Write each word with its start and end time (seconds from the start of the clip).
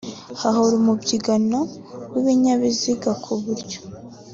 hahora 0.41 0.73
umubyigano 0.81 1.59
w’ibinyabiziga 2.13 3.11
ku 3.23 3.33
buryo 3.43 3.79